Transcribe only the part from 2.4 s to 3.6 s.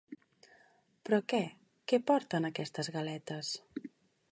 aquestes galetes?